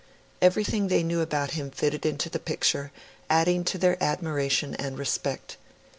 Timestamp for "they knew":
0.87-1.21